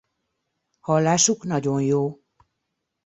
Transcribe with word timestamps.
Hallásuk 0.79 1.43
nagyon 1.43 1.79
jó. 1.81 2.19